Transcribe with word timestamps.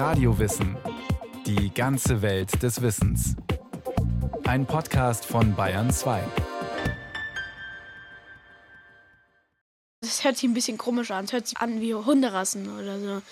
Radiowissen. 0.00 0.78
Die 1.44 1.74
ganze 1.74 2.22
Welt 2.22 2.62
des 2.62 2.80
Wissens. 2.80 3.36
Ein 4.44 4.64
Podcast 4.64 5.26
von 5.26 5.54
Bayern 5.54 5.92
2. 5.92 6.22
Das 10.00 10.24
hört 10.24 10.38
sich 10.38 10.48
ein 10.48 10.54
bisschen 10.54 10.78
komisch 10.78 11.10
an. 11.10 11.26
Es 11.26 11.34
hört 11.34 11.46
sich 11.48 11.58
an 11.58 11.82
wie 11.82 11.94
Hunderassen 11.94 12.78
oder 12.78 12.98
so. 12.98 13.22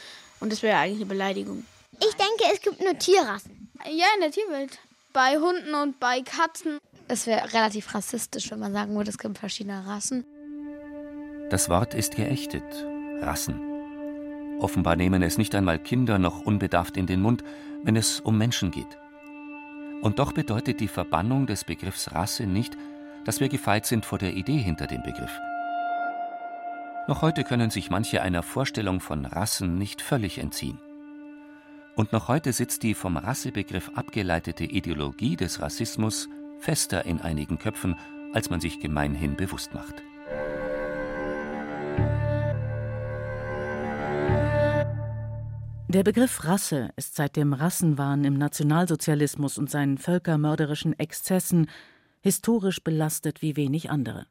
Und 0.40 0.52
das 0.52 0.62
wäre 0.62 0.76
eigentlich 0.76 0.98
eine 0.98 1.06
Beleidigung. 1.06 1.64
Ich 2.00 2.14
denke, 2.16 2.52
es 2.52 2.60
gibt 2.60 2.82
nur 2.82 2.98
Tierrassen. 2.98 3.70
Ja, 3.86 4.04
in 4.16 4.20
der 4.20 4.30
Tierwelt. 4.30 4.78
Bei 5.14 5.38
Hunden 5.38 5.74
und 5.74 5.98
bei 5.98 6.20
Katzen. 6.20 6.76
Es 7.08 7.26
wäre 7.26 7.50
relativ 7.54 7.94
rassistisch, 7.94 8.50
wenn 8.50 8.58
man 8.58 8.74
sagen 8.74 8.94
würde, 8.94 9.08
es 9.08 9.16
gibt 9.16 9.38
verschiedene 9.38 9.86
Rassen. 9.86 10.22
Das 11.48 11.70
Wort 11.70 11.94
ist 11.94 12.14
geächtet. 12.14 12.62
Rassen. 13.22 13.77
Offenbar 14.60 14.96
nehmen 14.96 15.22
es 15.22 15.38
nicht 15.38 15.54
einmal 15.54 15.78
Kinder 15.78 16.18
noch 16.18 16.40
unbedarft 16.40 16.96
in 16.96 17.06
den 17.06 17.22
Mund, 17.22 17.44
wenn 17.84 17.96
es 17.96 18.20
um 18.20 18.36
Menschen 18.36 18.70
geht. 18.70 18.98
Und 20.02 20.18
doch 20.18 20.32
bedeutet 20.32 20.80
die 20.80 20.88
Verbannung 20.88 21.46
des 21.46 21.64
Begriffs 21.64 22.12
Rasse 22.12 22.46
nicht, 22.46 22.76
dass 23.24 23.40
wir 23.40 23.48
gefeit 23.48 23.86
sind 23.86 24.04
vor 24.04 24.18
der 24.18 24.34
Idee 24.34 24.58
hinter 24.58 24.86
dem 24.86 25.02
Begriff. 25.02 25.38
Noch 27.08 27.22
heute 27.22 27.44
können 27.44 27.70
sich 27.70 27.90
manche 27.90 28.22
einer 28.22 28.42
Vorstellung 28.42 29.00
von 29.00 29.24
Rassen 29.24 29.78
nicht 29.78 30.02
völlig 30.02 30.38
entziehen. 30.38 30.78
Und 31.96 32.12
noch 32.12 32.28
heute 32.28 32.52
sitzt 32.52 32.82
die 32.82 32.94
vom 32.94 33.16
Rassebegriff 33.16 33.90
abgeleitete 33.94 34.64
Ideologie 34.64 35.34
des 35.34 35.60
Rassismus 35.60 36.28
fester 36.58 37.06
in 37.06 37.20
einigen 37.20 37.58
Köpfen, 37.58 37.96
als 38.34 38.50
man 38.50 38.60
sich 38.60 38.78
gemeinhin 38.78 39.36
bewusst 39.36 39.74
macht. 39.74 40.02
Der 45.90 46.02
Begriff 46.02 46.44
Rasse 46.44 46.90
ist 46.96 47.14
seit 47.14 47.34
dem 47.34 47.54
Rassenwahn 47.54 48.22
im 48.24 48.34
Nationalsozialismus 48.34 49.56
und 49.56 49.70
seinen 49.70 49.96
völkermörderischen 49.96 50.92
Exzessen 50.98 51.70
historisch 52.20 52.84
belastet 52.84 53.40
wie 53.40 53.56
wenig 53.56 53.88
andere. 53.88 54.26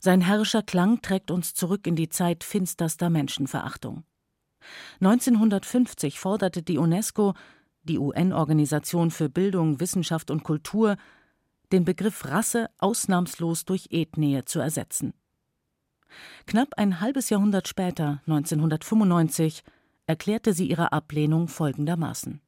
Sein 0.00 0.20
herrischer 0.20 0.62
Klang 0.62 1.00
trägt 1.02 1.30
uns 1.30 1.54
zurück 1.54 1.86
in 1.86 1.94
die 1.94 2.08
Zeit 2.08 2.42
finsterster 2.42 3.10
Menschenverachtung. 3.10 4.02
1950 4.98 6.18
forderte 6.18 6.64
die 6.64 6.78
UNESCO, 6.78 7.34
die 7.84 8.00
UN-Organisation 8.00 9.12
für 9.12 9.28
Bildung, 9.28 9.78
Wissenschaft 9.78 10.32
und 10.32 10.42
Kultur, 10.42 10.96
den 11.70 11.84
Begriff 11.84 12.24
Rasse 12.24 12.70
ausnahmslos 12.78 13.66
durch 13.66 13.86
Ethnie 13.92 14.44
zu 14.44 14.58
ersetzen. 14.58 15.14
Knapp 16.46 16.74
ein 16.76 17.00
halbes 17.00 17.30
Jahrhundert 17.30 17.68
später, 17.68 18.20
1995, 18.26 19.62
erklärte 20.06 20.52
sie 20.52 20.68
ihre 20.68 20.92
Ablehnung 20.92 21.48
folgendermaßen. 21.48 22.40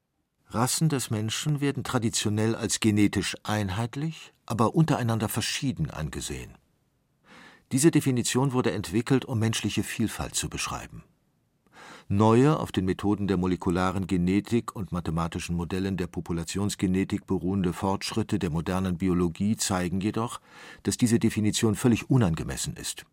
Rassen 0.49 0.89
des 0.89 1.11
Menschen 1.11 1.61
werden 1.61 1.83
traditionell 1.83 2.55
als 2.55 2.81
genetisch 2.81 3.37
einheitlich, 3.43 4.33
aber 4.47 4.75
untereinander 4.75 5.29
verschieden 5.29 5.91
angesehen. 5.91 6.53
Diese 7.73 7.91
Definition 7.91 8.53
wurde 8.53 8.71
entwickelt, 8.71 9.25
um 9.25 9.41
menschliche 9.41 9.83
Vielfalt 9.83 10.37
zu 10.37 10.49
beschreiben. 10.49 11.03
Neue, 12.09 12.61
auf 12.61 12.71
den 12.71 12.84
Methoden 12.84 13.27
der 13.27 13.37
molekularen 13.37 14.07
Genetik 14.07 14.77
und 14.77 14.93
mathematischen 14.93 15.57
Modellen 15.57 15.97
der 15.97 16.07
Populationsgenetik 16.07 17.27
beruhende 17.27 17.73
Fortschritte 17.73 18.39
der 18.39 18.51
modernen 18.51 18.97
Biologie 18.97 19.57
zeigen 19.57 20.01
jedoch, 20.01 20.41
dass 20.84 20.97
diese 20.97 21.19
Definition 21.19 21.75
völlig 21.75 22.09
unangemessen 22.09 22.77
ist. 22.77 23.07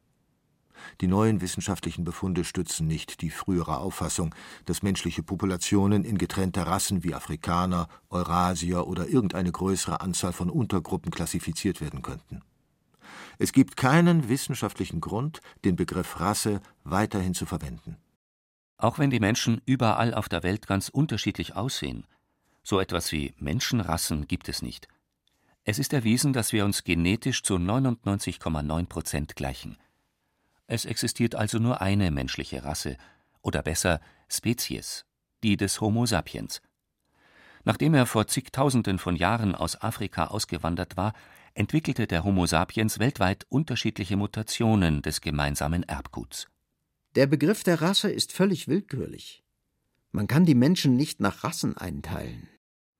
Die 1.02 1.08
neuen 1.08 1.42
wissenschaftlichen 1.42 2.04
Befunde 2.04 2.44
stützen 2.44 2.88
nicht 2.88 3.22
die 3.22 3.30
frühere 3.30 3.78
Auffassung, 3.78 4.34
dass 4.66 4.84
menschliche 4.84 5.24
Populationen 5.24 6.06
in 6.06 6.18
getrennte 6.18 6.66
Rassen 6.66 7.04
wie 7.04 7.14
Afrikaner, 7.14 7.88
Eurasier 8.10 8.88
oder 8.88 9.08
irgendeine 9.08 9.52
größere 9.52 10.02
Anzahl 10.02 10.34
von 10.34 10.50
Untergruppen 10.50 11.12
klassifiziert 11.12 11.82
werden 11.82 12.02
könnten. 12.02 12.42
Es 13.38 13.52
gibt 13.52 13.78
keinen 13.78 14.30
wissenschaftlichen 14.30 15.02
Grund, 15.02 15.42
den 15.66 15.76
Begriff 15.76 16.20
Rasse 16.20 16.62
weiterhin 16.84 17.34
zu 17.34 17.46
verwenden. 17.46 17.98
Auch 18.78 19.00
wenn 19.00 19.10
die 19.10 19.20
Menschen 19.20 19.62
überall 19.66 20.14
auf 20.14 20.30
der 20.30 20.44
Welt 20.44 20.68
ganz 20.68 20.90
unterschiedlich 20.90 21.56
aussehen, 21.56 22.06
so 22.64 22.80
etwas 22.80 23.12
wie 23.12 23.34
Menschenrassen 23.40 24.28
gibt 24.28 24.50
es 24.50 24.62
nicht. 24.62 24.88
Es 25.66 25.80
ist 25.80 25.94
erwiesen, 25.94 26.34
dass 26.34 26.52
wir 26.52 26.66
uns 26.66 26.84
genetisch 26.84 27.44
zu 27.44 27.56
99,9 27.56 28.86
Prozent 28.88 29.36
gleichen. 29.36 29.78
Es 30.68 30.86
existiert 30.86 31.36
also 31.36 31.60
nur 31.60 31.82
eine 31.82 32.12
menschliche 32.12 32.64
Rasse, 32.64 32.98
oder 33.42 33.62
besser 33.62 34.00
Spezies, 34.28 35.06
die 35.44 35.58
des 35.58 35.82
Homo 35.82 36.06
sapiens. 36.06 36.62
Nachdem 37.66 37.94
er 37.94 38.06
vor 38.06 38.28
zigtausenden 38.28 39.00
von 39.00 39.16
Jahren 39.16 39.56
aus 39.56 39.82
Afrika 39.82 40.28
ausgewandert 40.28 40.98
war, 40.98 41.14
entwickelte 41.54 42.08
der 42.08 42.24
Homo 42.24 42.46
sapiens 42.46 43.00
weltweit 43.00 43.46
unterschiedliche 43.50 44.18
Mutationen 44.18 45.02
des 45.02 45.22
gemeinsamen 45.22 45.84
Erbguts. 45.84 46.48
Der 47.16 47.28
Begriff 47.28 47.64
der 47.64 47.82
Rasse 47.82 48.10
ist 48.10 48.32
völlig 48.32 48.68
willkürlich. 48.68 49.44
Man 50.12 50.28
kann 50.28 50.46
die 50.46 50.56
Menschen 50.56 50.96
nicht 50.96 51.20
nach 51.20 51.44
Rassen 51.44 51.78
einteilen. 51.78 52.50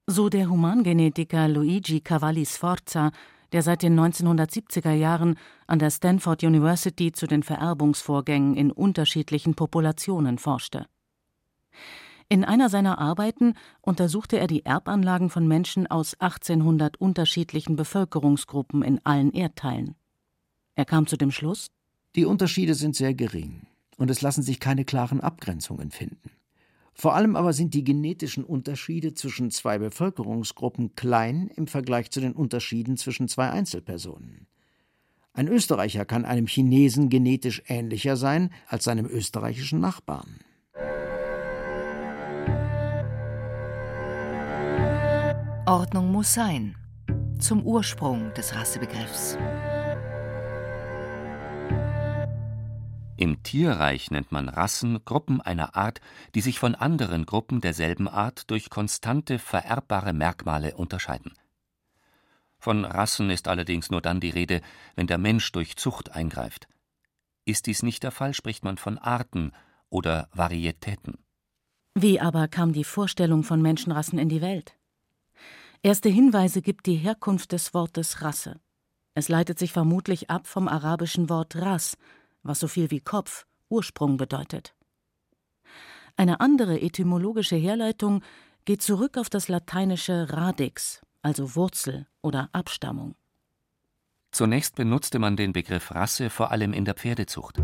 So 0.06 0.30
der 0.30 0.50
Humangenetiker 0.50 1.48
Luigi 1.48 2.02
Cavalli 2.02 2.46
Sforza 2.46 3.12
der 3.54 3.62
seit 3.62 3.84
den 3.84 3.98
1970er 3.98 4.92
Jahren 4.92 5.38
an 5.68 5.80
der 5.80 5.92
Stanford 5.92 6.44
University 6.44 7.12
zu 7.12 7.28
den 7.28 7.44
Vererbungsvorgängen 7.44 8.56
in 8.56 8.72
unterschiedlichen 8.72 9.56
Populationen 9.56 10.38
forschte. 10.38 10.88
In 12.30 12.44
einer 12.44 12.70
seiner 12.70 12.98
Arbeiten 12.98 13.54
untersuchte 13.82 14.40
er 14.40 14.48
die 14.48 14.66
Erbanlagen 14.66 15.30
von 15.30 15.48
Menschen 15.48 15.86
aus 15.88 16.16
1800 16.20 16.98
unterschiedlichen 16.98 17.76
Bevölkerungsgruppen 17.76 18.82
in 18.82 19.00
allen 19.06 19.32
Erdteilen. 19.32 19.96
Er 20.76 20.86
kam 20.86 21.06
zu 21.06 21.16
dem 21.16 21.32
Schluss: 21.32 21.68
Die 22.16 22.26
Unterschiede 22.26 22.74
sind 22.74 22.96
sehr 22.96 23.14
gering 23.14 23.68
und 23.98 24.10
es 24.10 24.22
lassen 24.22 24.42
sich 24.42 24.60
keine 24.60 24.86
klaren 24.86 25.22
Abgrenzungen 25.22 25.92
finden. 25.92 26.32
Vor 26.94 27.16
allem 27.16 27.36
aber 27.36 27.54
sind 27.54 27.74
die 27.74 27.84
genetischen 27.84 28.44
Unterschiede 28.44 29.14
zwischen 29.14 29.50
zwei 29.52 29.80
Bevölkerungsgruppen 29.80 30.96
klein 30.96 31.50
im 31.56 31.68
Vergleich 31.68 32.12
zu 32.12 32.22
den 32.22 32.34
Unterschieden 32.34 32.98
zwischen 32.98 33.28
zwei 33.28 33.50
Einzelpersonen. 33.50 34.48
Ein 35.34 35.48
Österreicher 35.48 36.06
kann 36.06 36.26
einem 36.26 36.46
Chinesen 36.46 37.10
genetisch 37.10 37.64
ähnlicher 37.68 38.16
sein 38.16 38.52
als 38.68 38.84
seinem 38.84 39.08
österreichischen 39.08 39.80
Nachbarn. 39.80 40.40
Ordnung 45.66 46.12
muss 46.12 46.34
sein. 46.34 46.76
Zum 47.40 47.64
Ursprung 47.64 48.32
des 48.36 48.54
Rassebegriffs. 48.54 49.38
Im 53.24 53.42
Tierreich 53.42 54.12
nennt 54.12 54.34
man 54.34 54.50
Rassen 54.50 55.06
Gruppen 55.06 55.40
einer 55.40 55.78
Art, 55.78 56.02
die 56.36 56.42
sich 56.42 56.60
von 56.60 56.76
anderen 56.76 57.26
Gruppen 57.26 57.62
derselben 57.62 58.10
Art 58.10 58.52
durch 58.52 58.70
konstante 58.70 59.40
vererbbare 59.40 60.12
Merkmale 60.12 60.76
unterscheiden. 60.76 61.32
Von 62.58 62.84
Rassen 62.84 63.30
ist 63.30 63.48
allerdings 63.48 63.90
nur 63.90 64.02
dann 64.02 64.20
die 64.20 64.32
Rede, 64.32 64.60
wenn 64.96 65.08
der 65.08 65.20
Mensch 65.20 65.50
durch 65.54 65.78
Zucht 65.78 66.12
eingreift. 66.12 66.68
Ist 67.46 67.68
dies 67.68 67.82
nicht 67.82 68.04
der 68.04 68.12
Fall, 68.12 68.34
spricht 68.34 68.66
man 68.66 68.76
von 68.76 68.98
Arten 68.98 69.54
oder 69.90 70.28
Varietäten. 70.34 71.18
Wie 71.96 72.20
aber 72.20 72.50
kam 72.50 72.74
die 72.74 72.84
Vorstellung 72.84 73.44
von 73.44 73.62
Menschenrassen 73.62 74.20
in 74.20 74.28
die 74.28 74.42
Welt? 74.42 74.76
Erste 75.82 76.10
Hinweise 76.10 76.62
gibt 76.62 76.88
die 76.88 76.98
Herkunft 76.98 77.54
des 77.54 77.74
Wortes 77.74 78.22
Rasse. 78.22 78.60
Es 79.16 79.30
leitet 79.30 79.60
sich 79.60 79.72
vermutlich 79.72 80.30
ab 80.30 80.46
vom 80.46 80.68
arabischen 80.68 81.30
Wort 81.30 81.56
Ras, 81.56 81.98
was 82.44 82.60
so 82.60 82.68
viel 82.68 82.92
wie 82.92 83.00
Kopf, 83.00 83.46
Ursprung 83.70 84.18
bedeutet. 84.18 84.76
Eine 86.16 86.40
andere 86.40 86.82
etymologische 86.82 87.56
Herleitung 87.56 88.22
geht 88.66 88.82
zurück 88.82 89.18
auf 89.18 89.30
das 89.30 89.48
lateinische 89.48 90.28
radix, 90.30 91.02
also 91.22 91.56
Wurzel 91.56 92.08
oder 92.22 92.50
Abstammung. 92.54 93.16
Zunächst 94.32 94.76
benutzte 94.76 95.20
man 95.20 95.36
den 95.36 95.54
Begriff 95.54 95.92
Rasse 95.92 96.30
vor 96.30 96.52
allem 96.52 96.74
in 96.74 96.86
der 96.86 96.96
Pferdezucht. 96.96 97.60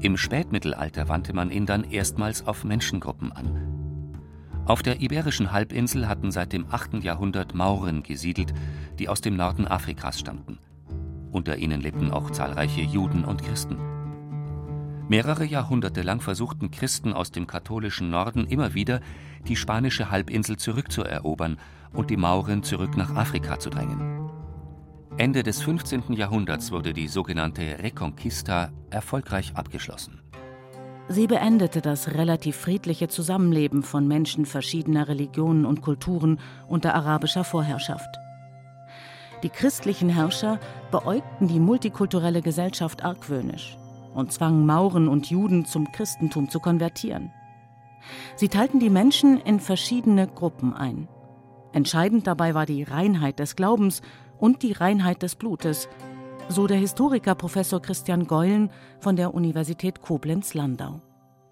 Im 0.00 0.16
Spätmittelalter 0.16 1.08
wandte 1.08 1.32
man 1.32 1.50
ihn 1.50 1.64
dann 1.64 1.84
erstmals 1.84 2.46
auf 2.46 2.64
Menschengruppen 2.64 3.32
an. 3.32 4.22
Auf 4.66 4.82
der 4.82 5.00
iberischen 5.00 5.52
Halbinsel 5.52 6.08
hatten 6.08 6.32
seit 6.32 6.52
dem 6.52 6.66
8. 6.70 7.02
Jahrhundert 7.02 7.54
Mauren 7.54 8.02
gesiedelt, 8.02 8.52
die 8.98 9.08
aus 9.08 9.20
dem 9.20 9.36
Norden 9.36 9.66
Afrikas 9.66 10.18
stammten. 10.18 10.58
Unter 11.30 11.56
ihnen 11.56 11.80
lebten 11.80 12.10
auch 12.10 12.30
zahlreiche 12.30 12.82
Juden 12.82 13.24
und 13.24 13.42
Christen. 13.42 13.78
Mehrere 15.08 15.44
Jahrhunderte 15.44 16.02
lang 16.02 16.20
versuchten 16.20 16.70
Christen 16.70 17.12
aus 17.12 17.30
dem 17.30 17.46
katholischen 17.46 18.10
Norden 18.10 18.46
immer 18.46 18.74
wieder, 18.74 19.00
die 19.46 19.54
spanische 19.54 20.10
Halbinsel 20.10 20.56
zurückzuerobern 20.56 21.58
und 21.92 22.10
die 22.10 22.16
Mauren 22.16 22.64
zurück 22.64 22.96
nach 22.96 23.14
Afrika 23.14 23.58
zu 23.58 23.70
drängen. 23.70 24.30
Ende 25.16 25.42
des 25.42 25.62
15. 25.62 26.12
Jahrhunderts 26.12 26.72
wurde 26.72 26.92
die 26.92 27.08
sogenannte 27.08 27.62
Reconquista 27.78 28.70
erfolgreich 28.90 29.52
abgeschlossen. 29.54 30.20
Sie 31.08 31.28
beendete 31.28 31.80
das 31.80 32.14
relativ 32.14 32.56
friedliche 32.56 33.06
Zusammenleben 33.06 33.84
von 33.84 34.08
Menschen 34.08 34.44
verschiedener 34.44 35.06
Religionen 35.06 35.64
und 35.64 35.80
Kulturen 35.80 36.40
unter 36.66 36.94
arabischer 36.94 37.44
Vorherrschaft. 37.44 38.08
Die 39.42 39.50
christlichen 39.50 40.08
Herrscher 40.08 40.58
beäugten 40.90 41.48
die 41.48 41.60
multikulturelle 41.60 42.42
Gesellschaft 42.42 43.04
argwöhnisch 43.04 43.76
und 44.14 44.32
zwangen 44.32 44.64
Mauren 44.64 45.08
und 45.08 45.30
Juden 45.30 45.66
zum 45.66 45.92
Christentum 45.92 46.48
zu 46.48 46.58
konvertieren. 46.58 47.32
Sie 48.36 48.48
teilten 48.48 48.80
die 48.80 48.90
Menschen 48.90 49.38
in 49.40 49.60
verschiedene 49.60 50.26
Gruppen 50.26 50.72
ein. 50.72 51.08
Entscheidend 51.72 52.26
dabei 52.26 52.54
war 52.54 52.64
die 52.64 52.82
Reinheit 52.82 53.38
des 53.38 53.56
Glaubens 53.56 54.00
und 54.38 54.62
die 54.62 54.72
Reinheit 54.72 55.22
des 55.22 55.34
Blutes, 55.34 55.88
so 56.48 56.66
der 56.66 56.78
Historiker 56.78 57.34
Professor 57.34 57.82
Christian 57.82 58.26
Geulen 58.26 58.70
von 59.00 59.16
der 59.16 59.34
Universität 59.34 60.00
Koblenz-Landau. 60.00 61.00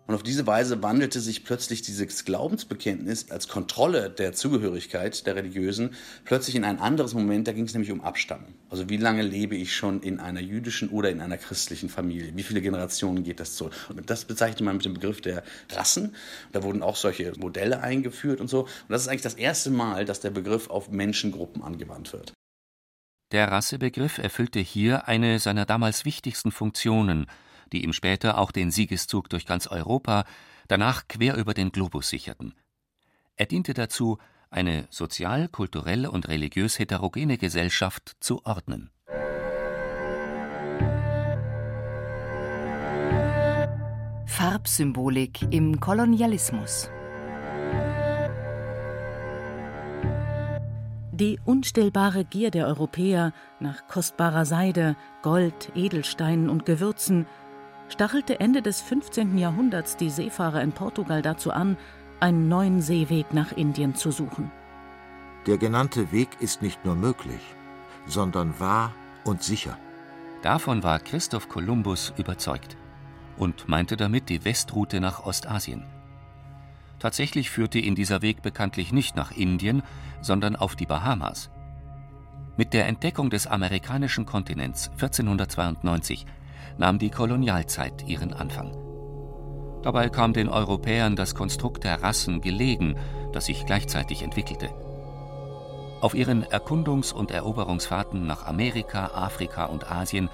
Und 0.07 0.15
auf 0.15 0.23
diese 0.23 0.47
Weise 0.47 0.83
wandelte 0.83 1.21
sich 1.21 1.45
plötzlich 1.45 1.81
dieses 1.81 2.27
Glaubensbekenntnis 2.27 3.31
als 3.31 3.49
Kontrolle 3.49 4.11
der 4.11 4.35
Zugehörigkeit 4.35 5.27
der 5.27 5.35
Religiösen 5.35 5.95
plötzlich 6.25 6.57
in 6.57 6.65
ein 6.65 6.79
anderes 6.79 7.15
Moment. 7.15 7.49
Da 7.49 7.53
ging 7.53 7.65
es 7.65 7.73
nämlich 7.73 7.91
um 7.91 8.03
Abstammung. 8.03 8.53
Also 8.69 8.91
wie 8.91 8.99
lange 8.99 9.23
lebe 9.23 9.57
ich 9.57 9.75
schon 9.75 10.03
in 10.03 10.21
einer 10.21 10.41
jüdischen 10.41 10.91
oder 10.91 11.11
in 11.11 11.23
einer 11.23 11.39
christlichen 11.39 11.89
Familie? 11.89 12.37
Wie 12.37 12.43
viele 12.43 12.61
Generationen 12.61 13.25
geht 13.25 13.41
das 13.41 13.57
zurück? 13.57 13.73
Und 13.89 14.11
das 14.11 14.27
bezeichnet 14.27 14.61
man 14.61 14.77
mit 14.77 14.85
dem 14.85 14.95
Begriff 14.95 15.23
der 15.23 15.43
Rassen. 15.73 16.15
Da 16.53 16.63
wurden 16.63 16.83
auch 16.83 16.97
solche 16.97 17.33
Modelle 17.39 17.81
eingeführt 17.81 18.41
und 18.41 18.49
so. 18.49 18.63
Und 18.63 18.71
das 18.91 19.03
ist 19.03 19.09
eigentlich 19.09 19.23
das 19.23 19.35
erste 19.35 19.71
Mal, 19.71 20.05
dass 20.05 20.21
der 20.21 20.31
Begriff 20.31 20.69
auf 20.69 20.91
Menschengruppen 20.91 21.63
angewandt 21.63 22.13
wird. 22.13 22.33
Der 23.33 23.51
Rassebegriff 23.51 24.19
erfüllte 24.19 24.61
hier 24.61 25.09
eine 25.09 25.39
seiner 25.39 25.65
damals 25.65 26.05
wichtigsten 26.05 26.53
Funktionen, 26.53 27.27
die 27.75 27.83
ihm 27.83 27.93
später 27.93 28.39
auch 28.39 28.53
den 28.53 28.71
Siegeszug 28.71 29.29
durch 29.29 29.47
ganz 29.47 29.67
Europa, 29.67 30.25
danach 30.69 31.09
quer 31.09 31.37
über 31.37 31.55
den 31.55 31.73
Globus 31.73 32.09
sicherten. 32.09 32.55
Er 33.37 33.47
diente 33.47 33.75
dazu, 33.75 34.19
eine 34.49 34.87
sozial, 34.91 35.49
kulturell 35.49 36.07
und 36.07 36.29
religiös 36.29 36.79
heterogene 36.79 37.37
Gesellschaft 37.37 38.17
zu 38.21 38.47
ordnen. 38.47 38.91
Farbsymbolik 44.27 45.43
im 45.51 45.81
Kolonialismus 45.81 46.91
Die 51.17 51.39
unstillbare 51.45 52.25
Gier 52.25 52.51
der 52.51 52.67
Europäer 52.67 53.33
nach 53.61 53.87
kostbarer 53.87 54.45
Seide, 54.45 54.97
Gold, 55.23 55.71
Edelsteinen 55.77 56.49
und 56.49 56.67
Gewürzen 56.67 57.27
stachelte 57.89 58.41
Ende 58.41 58.63
des 58.63 58.81
15. 58.81 59.39
Jahrhunderts 59.39 59.97
die 59.97 60.11
Seefahrer 60.11 60.63
in 60.63 60.73
Portugal 60.73 61.23
dazu 61.23 61.53
an, 61.53 61.77
einen 62.21 62.49
neuen 62.49 62.81
Seeweg 62.81 63.33
nach 63.33 63.53
Indien 63.53 63.95
zu 63.95 64.11
suchen. 64.11 64.51
Der 65.47 65.59
genannte 65.59 66.11
Weg 66.11 66.29
ist 66.41 66.63
nicht 66.63 66.85
nur 66.85 66.95
möglich, 66.95 67.41
sondern 68.07 68.59
wahr 68.59 68.93
und 69.25 69.43
sicher. 69.43 69.77
Davon 70.43 70.83
war 70.83 70.99
Christoph 71.01 71.49
Kolumbus 71.49 72.13
überzeugt 72.17 72.77
und 73.37 73.69
meinte 73.69 73.97
damit 73.97 74.29
die 74.29 74.45
Westroute 74.45 75.01
nach 75.01 75.25
Ostasien. 75.25 75.85
Tatsächlich 76.99 77.51
führte 77.51 77.79
ihn 77.79 77.95
dieser 77.95 78.23
Weg 78.23 78.43
bekanntlich 78.43 78.93
nicht 78.93 79.17
nach 79.17 79.33
Indien, 79.33 79.83
sondern 80.23 80.57
auf 80.57 80.77
die 80.77 80.87
Bahamas. 80.87 81.51
Mit 82.57 82.73
der 82.73 82.87
Entdeckung 82.87 83.31
des 83.31 83.47
amerikanischen 83.47 84.27
Kontinents 84.27 84.89
1492 84.91 86.25
nahm 86.79 86.99
die 86.99 87.11
Kolonialzeit 87.11 88.07
ihren 88.07 88.33
Anfang. 88.33 88.77
Dabei 89.83 90.09
kam 90.09 90.33
den 90.33 90.49
Europäern 90.49 91.15
das 91.15 91.35
Konstrukt 91.35 91.85
der 91.85 92.03
Rassen 92.03 92.41
gelegen, 92.41 92.97
das 93.33 93.47
sich 93.47 93.67
gleichzeitig 93.67 94.23
entwickelte. 94.23 94.71
Auf 96.01 96.15
ihren 96.15 96.45
Erkundungs- 96.45 97.13
und 97.13 97.31
Eroberungsfahrten 97.31 98.27
nach 98.27 98.47
Amerika, 98.47 99.11
Afrika 99.15 99.67
und 99.67 99.91
Asien 99.91 100.31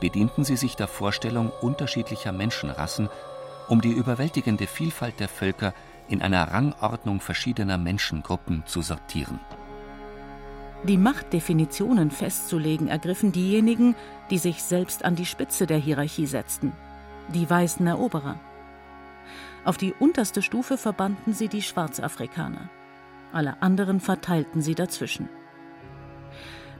bedienten 0.00 0.44
sie 0.44 0.56
sich 0.56 0.76
der 0.76 0.88
Vorstellung 0.88 1.50
unterschiedlicher 1.60 2.32
Menschenrassen, 2.32 3.08
um 3.68 3.80
die 3.80 3.92
überwältigende 3.92 4.66
Vielfalt 4.66 5.20
der 5.20 5.28
Völker 5.28 5.72
in 6.08 6.20
einer 6.20 6.52
Rangordnung 6.52 7.20
verschiedener 7.20 7.78
Menschengruppen 7.78 8.64
zu 8.66 8.82
sortieren. 8.82 9.40
Die 10.86 10.98
Machtdefinitionen 10.98 12.10
festzulegen 12.10 12.88
ergriffen 12.88 13.32
diejenigen, 13.32 13.94
die 14.30 14.38
sich 14.38 14.62
selbst 14.62 15.04
an 15.04 15.16
die 15.16 15.26
Spitze 15.26 15.66
der 15.66 15.78
Hierarchie 15.78 16.26
setzten, 16.26 16.72
die 17.28 17.48
weißen 17.48 17.86
Eroberer. 17.86 18.38
Auf 19.64 19.76
die 19.76 19.94
unterste 19.98 20.42
Stufe 20.42 20.76
verbanden 20.76 21.32
sie 21.32 21.48
die 21.48 21.62
Schwarzafrikaner. 21.62 22.68
Alle 23.32 23.62
anderen 23.62 24.00
verteilten 24.00 24.60
sie 24.62 24.74
dazwischen. 24.74 25.28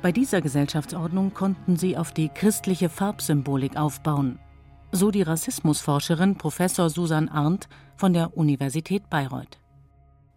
Bei 0.02 0.12
dieser 0.12 0.42
Gesellschaftsordnung 0.42 1.32
konnten 1.32 1.76
sie 1.76 1.96
auf 1.96 2.12
die 2.12 2.28
christliche 2.28 2.90
Farbsymbolik 2.90 3.76
aufbauen, 3.76 4.38
so 4.92 5.10
die 5.10 5.22
Rassismusforscherin 5.22 6.36
Professor 6.36 6.90
Susan 6.90 7.30
Arndt 7.30 7.68
von 7.96 8.12
der 8.12 8.36
Universität 8.36 9.08
Bayreuth. 9.08 9.58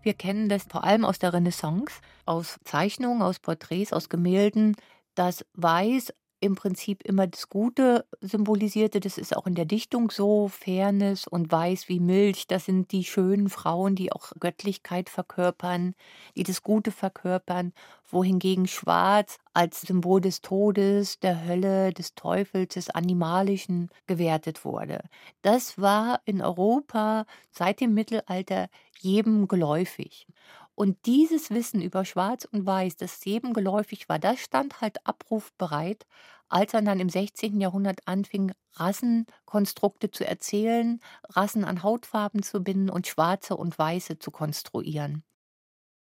Wir 0.02 0.14
kennen 0.14 0.48
das 0.48 0.64
vor 0.64 0.86
allem 0.86 1.04
aus 1.04 1.20
der 1.20 1.34
Renaissance, 1.34 1.96
aus 2.26 2.58
Zeichnungen, 2.64 3.22
aus 3.22 3.40
Porträts, 3.40 3.92
aus 3.92 4.08
Gemälden, 4.08 4.78
dass 5.16 5.46
Weiß 5.54 6.14
im 6.40 6.56
Prinzip 6.56 7.04
immer 7.04 7.28
das 7.28 7.50
Gute 7.50 8.06
symbolisierte. 8.22 9.00
Das 9.00 9.18
ist 9.18 9.36
auch 9.36 9.48
in 9.48 9.56
der 9.56 9.66
Dichtung 9.66 10.12
so. 10.12 10.48
Fairness 10.48 11.28
und 11.28 11.52
Weiß 11.52 11.90
wie 11.90 12.00
Milch, 12.00 12.48
das 12.48 12.66
sind 12.66 12.92
die 12.92 13.04
schönen 13.04 13.50
Frauen, 13.50 13.96
die 13.96 14.12
auch 14.12 14.32
Göttlichkeit 14.40 15.10
verkörpern, 15.10 15.96
die 16.36 16.44
das 16.44 16.64
Gute 16.64 16.92
verkörpern. 16.92 17.74
Wohingegen 18.10 18.68
Schwarz 18.68 19.38
als 19.54 19.82
Symbol 19.82 20.22
des 20.22 20.42
Todes, 20.42 21.20
der 21.20 21.46
Hölle, 21.46 21.92
des 21.92 22.16
Teufels, 22.16 22.76
des 22.76 22.90
Animalischen 22.90 23.90
gewertet 24.08 24.64
wurde. 24.64 25.02
Das 25.42 25.78
war 25.78 26.22
in 26.26 26.42
Europa 26.42 27.26
seit 27.52 27.82
dem 27.82 27.94
Mittelalter 27.94 28.70
jedem 29.00 29.48
geläufig. 29.48 30.28
Und 30.78 31.08
dieses 31.08 31.50
Wissen 31.50 31.82
über 31.82 32.06
Schwarz 32.06 32.46
und 32.46 32.68
Weiß, 32.68 32.98
das 32.98 33.26
jedem 33.26 33.54
geläufig 33.54 34.10
war, 34.10 34.20
das 34.20 34.40
stand 34.40 34.80
halt 34.80 35.08
abrufbereit, 35.08 36.06
als 36.50 36.76
er 36.76 36.84
dann 36.84 37.00
im 37.00 37.10
16. 37.10 37.60
Jahrhundert 37.60 38.08
anfing, 38.08 38.52
Rassenkonstrukte 38.74 40.12
zu 40.12 40.24
erzählen, 40.24 41.00
Rassen 41.30 41.64
an 41.64 41.82
Hautfarben 41.82 42.44
zu 42.44 42.64
binden 42.64 42.92
und 42.92 43.08
Schwarze 43.08 43.58
und 43.58 43.80
Weiße 43.80 44.20
zu 44.20 44.30
konstruieren. 44.30 45.24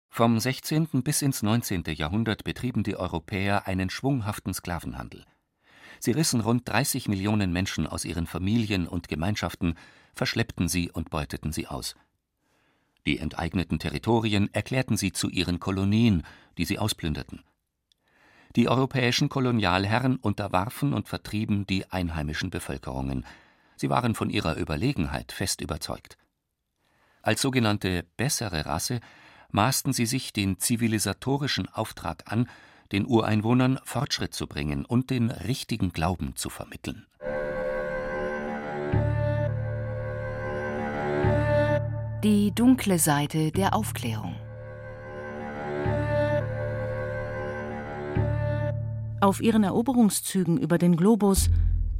Vom 0.08 0.40
16. 0.40 1.04
bis 1.04 1.22
ins 1.22 1.44
19. 1.44 1.84
Jahrhundert 1.90 2.42
betrieben 2.42 2.82
die 2.82 2.96
Europäer 2.96 3.68
einen 3.68 3.90
schwunghaften 3.90 4.54
Sklavenhandel. 4.54 5.24
Sie 6.00 6.10
rissen 6.10 6.40
rund 6.40 6.68
30 6.68 7.06
Millionen 7.06 7.52
Menschen 7.52 7.86
aus 7.86 8.04
ihren 8.04 8.26
Familien 8.26 8.88
und 8.88 9.06
Gemeinschaften, 9.06 9.76
verschleppten 10.16 10.66
sie 10.66 10.90
und 10.90 11.10
beuteten 11.10 11.52
sie 11.52 11.68
aus. 11.68 11.94
Die 13.06 13.18
enteigneten 13.18 13.78
Territorien 13.78 14.52
erklärten 14.54 14.96
sie 14.96 15.12
zu 15.12 15.28
ihren 15.28 15.60
Kolonien, 15.60 16.22
die 16.56 16.64
sie 16.64 16.78
ausplünderten. 16.78 17.42
Die 18.56 18.68
europäischen 18.68 19.28
Kolonialherren 19.28 20.16
unterwarfen 20.16 20.94
und 20.94 21.08
vertrieben 21.08 21.66
die 21.66 21.90
einheimischen 21.90 22.50
Bevölkerungen. 22.50 23.26
Sie 23.76 23.90
waren 23.90 24.14
von 24.14 24.30
ihrer 24.30 24.56
Überlegenheit 24.56 25.32
fest 25.32 25.60
überzeugt. 25.60 26.16
Als 27.20 27.42
sogenannte 27.42 28.04
bessere 28.16 28.66
Rasse 28.66 29.00
maßten 29.50 29.92
sie 29.92 30.06
sich 30.06 30.32
den 30.32 30.58
zivilisatorischen 30.58 31.68
Auftrag 31.68 32.30
an, 32.30 32.48
den 32.92 33.06
Ureinwohnern 33.06 33.80
Fortschritt 33.84 34.34
zu 34.34 34.46
bringen 34.46 34.84
und 34.84 35.10
den 35.10 35.30
richtigen 35.30 35.92
Glauben 35.92 36.36
zu 36.36 36.48
vermitteln. 36.48 37.06
Die 42.24 42.54
dunkle 42.54 42.98
Seite 42.98 43.50
der 43.50 43.74
Aufklärung. 43.74 44.34
Auf 49.20 49.42
ihren 49.42 49.62
Eroberungszügen 49.62 50.56
über 50.56 50.78
den 50.78 50.96
Globus 50.96 51.50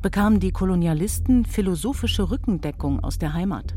bekamen 0.00 0.40
die 0.40 0.50
Kolonialisten 0.50 1.45
philosophische 1.45 2.31
Rückendeckung 2.31 3.04
aus 3.04 3.19
der 3.19 3.35
Heimat. 3.35 3.75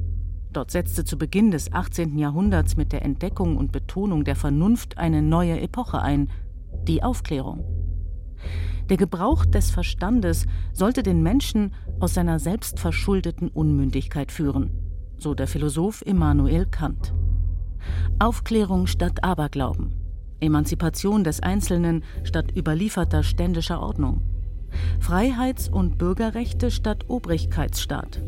Dort 0.53 0.71
setzte 0.71 1.03
zu 1.03 1.17
Beginn 1.17 1.51
des 1.51 1.73
18. 1.73 2.17
Jahrhunderts 2.17 2.77
mit 2.77 2.93
der 2.93 3.03
Entdeckung 3.03 3.57
und 3.57 3.73
Betonung 3.73 4.23
der 4.23 4.37
Vernunft 4.37 4.97
eine 4.97 5.21
neue 5.21 5.59
Epoche 5.59 6.01
ein, 6.01 6.29
die 6.87 7.03
Aufklärung. 7.03 7.65
Der 8.89 8.95
Gebrauch 8.95 9.45
des 9.45 9.69
Verstandes 9.69 10.45
sollte 10.71 11.03
den 11.03 11.21
Menschen 11.21 11.73
aus 11.99 12.13
seiner 12.13 12.39
selbstverschuldeten 12.39 13.49
Unmündigkeit 13.49 14.31
führen 14.31 14.86
so 15.17 15.33
der 15.33 15.47
Philosoph 15.47 16.01
Immanuel 16.05 16.65
Kant. 16.65 17.13
Aufklärung 18.19 18.87
statt 18.87 19.23
Aberglauben, 19.23 19.93
Emanzipation 20.39 21.23
des 21.23 21.41
Einzelnen 21.41 22.03
statt 22.23 22.55
überlieferter 22.55 23.23
ständischer 23.23 23.81
Ordnung, 23.81 24.21
Freiheits- 24.99 25.69
und 25.69 25.97
Bürgerrechte 25.97 26.71
statt 26.71 27.05
Obrigkeitsstaat, 27.07 28.21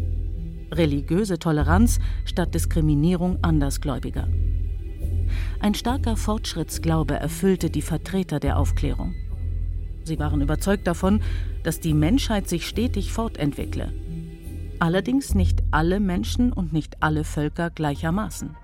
religiöse 0.72 1.40
Toleranz 1.40 2.00
statt 2.26 2.54
Diskriminierung 2.54 3.40
Andersgläubiger. 3.42 4.28
Ein 5.60 5.76
starker 5.76 6.16
Fortschrittsglaube 6.16 7.16
erfüllte 7.16 7.70
die 7.70 7.82
Vertreter 7.82 8.40
der 8.40 8.58
Aufklärung. 8.58 9.14
Sie 10.04 10.18
waren 10.18 10.42
überzeugt 10.42 10.88
davon, 10.88 11.22
dass 11.64 11.80
die 11.80 11.94
Menschheit 11.94 12.50
sich 12.50 12.68
stetig 12.68 13.12
fortentwickle. 13.12 13.94
Allerdings 14.80 15.36
nicht 15.36 15.62
alle 15.72 16.00
Menschen 16.00 16.54
und 16.54 16.72
nicht 16.72 17.04
alle 17.04 17.26
Völker 17.26 17.70
gleichermaßen. 17.70 18.56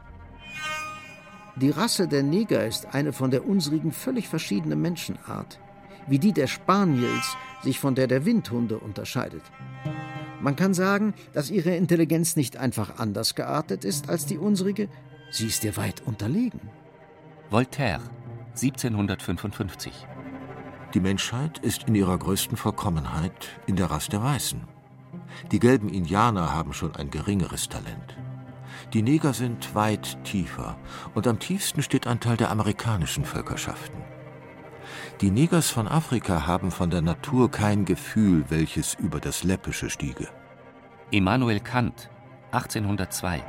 Die 1.58 1.70
Rasse 1.70 2.08
der 2.08 2.24
Neger 2.24 2.66
ist 2.66 2.94
eine 2.94 3.14
von 3.14 3.32
der 3.32 3.48
unsrigen 3.48 3.92
völlig 3.92 4.28
verschiedene 4.28 4.76
Menschenart, 4.76 5.60
wie 6.08 6.20
die 6.20 6.34
der 6.34 6.48
Spaniels 6.48 7.38
sich 7.64 7.80
von 7.80 7.96
der 7.96 8.08
der 8.08 8.26
Windhunde 8.26 8.78
unterscheidet. 8.80 9.44
Man 10.42 10.56
kann 10.56 10.74
sagen, 10.74 11.14
dass 11.34 11.50
ihre 11.50 11.76
Intelligenz 11.76 12.36
nicht 12.36 12.58
einfach 12.58 13.00
anders 13.00 13.36
geartet 13.36 13.86
ist 13.86 14.10
als 14.10 14.26
die 14.26 14.38
unsrige, 14.38 14.90
sie 15.32 15.48
ist 15.48 15.64
ihr 15.64 15.76
weit 15.78 16.02
unterlegen. 16.06 16.60
Voltaire, 17.50 18.02
1755. 18.52 19.94
Die 20.94 21.00
Menschheit 21.00 21.58
ist 21.60 21.84
in 21.88 21.96
ihrer 21.96 22.18
größten 22.18 22.58
Vollkommenheit 22.58 23.50
in 23.66 23.76
der 23.76 23.92
Rasse 23.92 24.12
der 24.12 24.24
Weißen. 24.24 24.75
Die 25.52 25.60
gelben 25.60 25.90
Indianer 25.90 26.54
haben 26.54 26.74
schon 26.74 26.96
ein 26.96 27.10
geringeres 27.10 27.70
Talent. 27.70 28.18
Die 28.94 29.02
Neger 29.02 29.34
sind 29.34 29.76
weit 29.76 30.24
tiefer 30.24 30.78
und 31.14 31.28
am 31.28 31.40
tiefsten 31.40 31.82
steht 31.82 32.08
ein 32.08 32.20
Teil 32.20 32.38
der 32.38 32.52
amerikanischen 32.52 33.26
Völkerschaften. 33.26 34.02
Die 35.22 35.32
Negers 35.32 35.70
von 35.70 35.88
Afrika 35.88 36.46
haben 36.46 36.72
von 36.72 36.90
der 36.90 37.02
Natur 37.02 37.50
kein 37.50 37.86
Gefühl, 37.86 38.46
welches 38.50 38.94
über 38.94 39.20
das 39.20 39.44
Läppische 39.44 39.90
stiege. 39.90 40.28
Immanuel 41.12 41.60
Kant, 41.60 42.10
1802. 42.52 43.44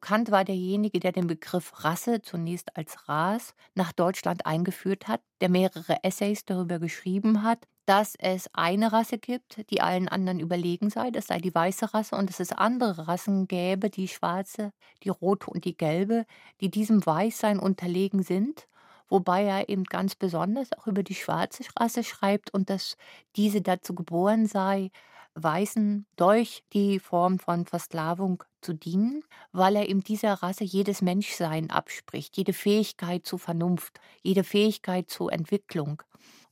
Kant 0.00 0.30
war 0.30 0.44
derjenige, 0.44 1.00
der 1.00 1.12
den 1.12 1.26
Begriff 1.26 1.84
Rasse 1.84 2.22
zunächst 2.22 2.76
als 2.76 3.08
Ras 3.08 3.54
nach 3.74 3.92
Deutschland 3.92 4.46
eingeführt 4.46 5.08
hat, 5.08 5.20
der 5.40 5.48
mehrere 5.48 6.02
Essays 6.02 6.44
darüber 6.44 6.78
geschrieben 6.78 7.42
hat, 7.42 7.66
dass 7.88 8.14
es 8.18 8.50
eine 8.52 8.92
Rasse 8.92 9.16
gibt, 9.18 9.70
die 9.70 9.80
allen 9.80 10.08
anderen 10.08 10.40
überlegen 10.40 10.90
sei, 10.90 11.10
das 11.10 11.28
sei 11.28 11.38
die 11.38 11.54
weiße 11.54 11.94
Rasse, 11.94 12.16
und 12.16 12.28
dass 12.28 12.38
es 12.40 12.52
andere 12.52 13.08
Rassen 13.08 13.48
gäbe, 13.48 13.88
die 13.88 14.08
schwarze, 14.08 14.72
die 15.04 15.08
rote 15.08 15.48
und 15.50 15.64
die 15.64 15.76
gelbe, 15.76 16.26
die 16.60 16.70
diesem 16.70 17.04
Weißsein 17.04 17.58
unterlegen 17.58 18.22
sind, 18.22 18.68
wobei 19.08 19.44
er 19.44 19.70
eben 19.70 19.84
ganz 19.84 20.14
besonders 20.14 20.68
auch 20.76 20.86
über 20.86 21.02
die 21.02 21.14
schwarze 21.14 21.64
Rasse 21.78 22.04
schreibt 22.04 22.52
und 22.52 22.68
dass 22.68 22.96
diese 23.36 23.62
dazu 23.62 23.94
geboren 23.94 24.46
sei, 24.46 24.90
Weißen 25.34 26.04
durch 26.16 26.64
die 26.72 26.98
Form 26.98 27.38
von 27.38 27.64
Versklavung 27.64 28.42
zu 28.60 28.72
dienen, 28.72 29.22
weil 29.52 29.76
er 29.76 29.88
eben 29.88 30.02
dieser 30.02 30.34
Rasse 30.34 30.64
jedes 30.64 31.00
Menschsein 31.00 31.70
abspricht, 31.70 32.36
jede 32.36 32.52
Fähigkeit 32.52 33.24
zur 33.24 33.38
Vernunft, 33.38 34.00
jede 34.22 34.42
Fähigkeit 34.42 35.08
zur 35.08 35.32
Entwicklung 35.32 36.02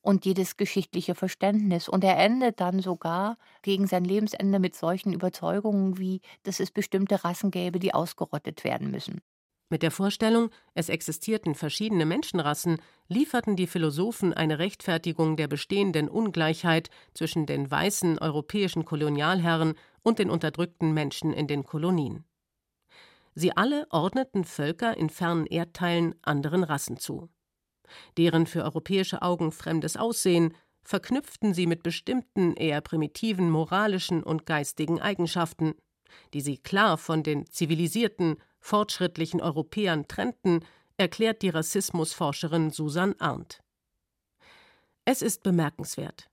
und 0.06 0.25
jedes 0.25 0.56
geschichtliche 0.56 1.16
Verständnis. 1.16 1.88
Und 1.88 2.04
er 2.04 2.16
endet 2.16 2.60
dann 2.60 2.80
sogar 2.80 3.36
gegen 3.62 3.88
sein 3.88 4.04
Lebensende 4.04 4.60
mit 4.60 4.76
solchen 4.76 5.12
Überzeugungen 5.12 5.98
wie, 5.98 6.20
dass 6.44 6.60
es 6.60 6.70
bestimmte 6.70 7.25
Rassen 7.25 7.50
gäbe, 7.50 7.80
die 7.80 7.92
ausgerottet 7.92 8.62
werden 8.62 8.92
müssen. 8.92 9.20
Mit 9.68 9.82
der 9.82 9.90
Vorstellung, 9.90 10.50
es 10.75 10.88
existierten 10.88 11.56
verschiedene 11.56 12.06
Menschenrassen, 12.06 12.80
lieferten 13.08 13.56
die 13.56 13.66
Philosophen 13.66 14.32
eine 14.32 14.60
Rechtfertigung 14.60 15.36
der 15.36 15.48
bestehenden 15.48 16.08
Ungleichheit 16.08 16.88
zwischen 17.12 17.46
den 17.46 17.68
weißen 17.68 18.20
europäischen 18.20 18.84
Kolonialherren 18.84 19.75
und 20.04 20.20
den 20.20 20.30
unterdrückten 20.30 20.94
Menschen 20.94 21.32
in 21.32 21.48
den 21.48 21.64
Kolonien. 21.64 22.25
Sie 23.34 23.56
alle 23.56 23.88
ordneten 23.90 24.44
Völker 24.44 24.96
in 24.96 25.10
fernen 25.10 25.46
Erdteilen 25.46 26.14
anderen 26.22 26.62
Rassen 26.62 26.96
zu. 26.96 27.28
Deren 28.16 28.47
für 28.47 28.62
europäische 28.62 29.23
Augen 29.23 29.52
fremdes 29.52 29.97
Aussehen 29.97 30.55
verknüpften 30.83 31.52
sie 31.52 31.66
mit 31.66 31.83
bestimmten 31.83 32.55
eher 32.55 32.81
primitiven 32.81 33.50
moralischen 33.50 34.23
und 34.23 34.47
geistigen 34.47 35.00
Eigenschaften, 35.00 35.75
die 36.33 36.40
sie 36.40 36.59
klar 36.59 36.97
von 36.99 37.23
den 37.23 37.47
zivilisierten, 37.47 38.37
fortschrittlichen 38.61 39.40
Europäern 39.40 40.09
trennten, 40.09 40.61
erklärt 40.97 41.43
die 41.43 41.50
Rassismusforscherin 41.50 42.71
Susan 42.71 43.14
Arndt. 43.19 43.61
Es 45.05 45.23
ist 45.23 45.43
bemerkenswert. 45.43 46.28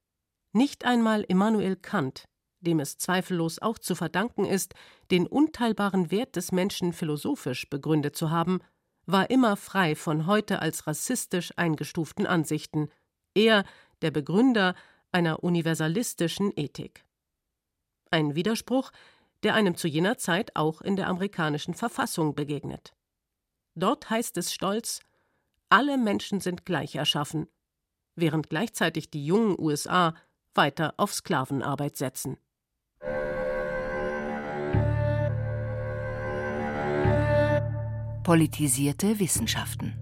Nicht 0.52 0.86
einmal 0.86 1.22
Immanuel 1.22 1.76
Kant, 1.76 2.26
dem 2.62 2.80
es 2.80 2.98
zweifellos 2.98 3.60
auch 3.60 3.78
zu 3.78 3.96
verdanken 3.96 4.46
ist, 4.46 4.74
den 5.12 5.28
unteilbaren 5.28 6.12
Wert 6.12 6.36
des 6.36 6.52
Menschen 6.52 6.94
philosophisch 6.94 7.70
begründet 7.70 8.16
zu 8.16 8.32
haben, 8.32 8.62
war 9.06 9.30
immer 9.30 9.58
frei 9.58 9.96
von 9.96 10.28
heute 10.28 10.62
als 10.62 10.88
rassistisch 10.88 11.54
eingestuften 11.58 12.26
Ansichten, 12.26 12.90
er 13.34 13.66
der 14.02 14.12
Begründer 14.12 14.76
einer 15.12 15.44
universalistischen 15.44 16.52
Ethik. 16.56 17.06
Ein 18.12 18.36
Widerspruch, 18.36 18.92
der 19.44 19.56
einem 19.56 19.76
zu 19.76 19.88
jener 19.88 20.18
Zeit 20.18 20.56
auch 20.56 20.82
in 20.82 20.96
der 20.96 21.08
amerikanischen 21.08 21.74
Verfassung 21.74 22.36
begegnet. 22.36 22.94
Dort 23.76 24.10
heißt 24.10 24.38
es 24.38 24.54
stolz, 24.54 25.02
alle 25.70 25.98
Menschen 25.98 26.40
sind 26.40 26.66
gleich 26.66 26.96
erschaffen, 26.96 27.48
während 28.16 28.50
gleichzeitig 28.50 29.10
die 29.10 29.26
jungen 29.26 29.60
USA 29.60 30.14
weiter 30.54 30.94
auf 30.98 31.14
Sklavenarbeit 31.14 31.98
setzen. 31.98 32.38
Politisierte 38.24 39.20
Wissenschaften 39.20 39.96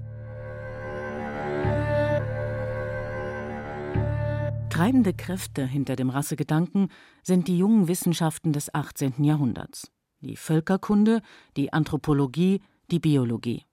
Treibende 4.69 5.11
Kräfte 5.11 5.65
hinter 5.65 5.95
dem 5.95 6.11
Rassegedanken 6.11 6.89
sind 7.23 7.47
die 7.47 7.57
jungen 7.57 7.87
Wissenschaften 7.87 8.53
des 8.53 8.75
18. 8.75 9.23
Jahrhunderts. 9.23 9.89
Die 10.19 10.35
Völkerkunde, 10.35 11.23
die 11.57 11.73
Anthropologie, 11.73 12.61
die 12.91 12.99
Biologie. 12.99 13.65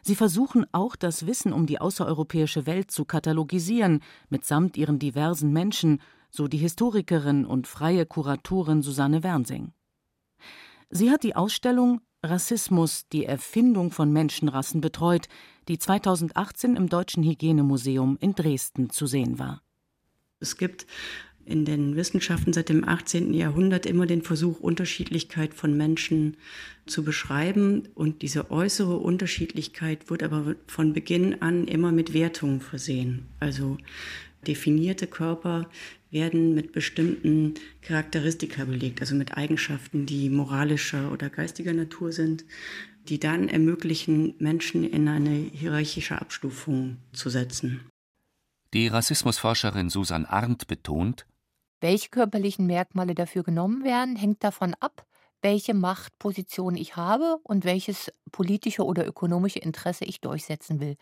Sie 0.00 0.14
versuchen 0.14 0.64
auch, 0.72 0.96
das 0.96 1.26
Wissen 1.26 1.52
um 1.52 1.66
die 1.66 1.82
außereuropäische 1.82 2.64
Welt 2.64 2.90
zu 2.90 3.04
katalogisieren, 3.04 4.00
mitsamt 4.30 4.78
ihren 4.78 4.98
diversen 4.98 5.52
Menschen, 5.52 6.00
so 6.30 6.48
die 6.48 6.56
Historikerin 6.56 7.44
und 7.44 7.66
freie 7.66 8.06
Kuratorin 8.06 8.80
Susanne 8.80 9.22
Wernsing. 9.22 9.74
Sie 10.88 11.10
hat 11.10 11.24
die 11.24 11.36
Ausstellung 11.36 12.00
Rassismus, 12.22 13.08
die 13.08 13.24
Erfindung 13.24 13.90
von 13.90 14.12
Menschenrassen 14.12 14.80
betreut, 14.80 15.28
die 15.68 15.78
2018 15.78 16.76
im 16.76 16.88
Deutschen 16.88 17.22
Hygienemuseum 17.24 18.18
in 18.20 18.34
Dresden 18.34 18.90
zu 18.90 19.06
sehen 19.06 19.38
war. 19.38 19.62
Es 20.38 20.56
gibt 20.56 20.86
in 21.44 21.64
den 21.64 21.96
Wissenschaften 21.96 22.52
seit 22.52 22.68
dem 22.68 22.86
18. 22.86 23.34
Jahrhundert 23.34 23.86
immer 23.86 24.06
den 24.06 24.22
Versuch, 24.22 24.60
Unterschiedlichkeit 24.60 25.54
von 25.54 25.76
Menschen 25.76 26.36
zu 26.86 27.02
beschreiben. 27.02 27.88
Und 27.94 28.22
diese 28.22 28.50
äußere 28.50 28.96
Unterschiedlichkeit 28.96 30.10
wird 30.10 30.22
aber 30.22 30.54
von 30.66 30.92
Beginn 30.92 31.42
an 31.42 31.66
immer 31.66 31.92
mit 31.92 32.12
Wertungen 32.12 32.60
versehen. 32.60 33.26
Also 33.40 33.78
definierte 34.46 35.06
Körper 35.06 35.68
werden 36.10 36.54
mit 36.54 36.72
bestimmten 36.72 37.54
Charakteristika 37.82 38.64
belegt, 38.64 39.00
also 39.00 39.14
mit 39.14 39.36
Eigenschaften, 39.36 40.06
die 40.06 40.28
moralischer 40.28 41.12
oder 41.12 41.30
geistiger 41.30 41.72
Natur 41.72 42.12
sind, 42.12 42.44
die 43.08 43.18
dann 43.18 43.48
ermöglichen, 43.48 44.34
Menschen 44.38 44.84
in 44.84 45.08
eine 45.08 45.30
hierarchische 45.30 46.20
Abstufung 46.20 46.98
zu 47.12 47.30
setzen. 47.30 47.80
Die 48.72 48.88
Rassismusforscherin 48.88 49.90
Susan 49.90 50.26
Arndt 50.26 50.66
betont, 50.66 51.26
welche 51.80 52.10
körperlichen 52.10 52.66
Merkmale 52.66 53.14
dafür 53.14 53.42
genommen 53.42 53.84
werden, 53.84 54.16
hängt 54.16 54.44
davon 54.44 54.74
ab, 54.80 55.06
welche 55.42 55.72
Machtposition 55.72 56.76
ich 56.76 56.96
habe 56.96 57.38
und 57.42 57.64
welches 57.64 58.12
politische 58.30 58.84
oder 58.84 59.06
ökonomische 59.06 59.58
Interesse 59.58 60.04
ich 60.04 60.20
durchsetzen 60.20 60.80
will. 60.80 60.96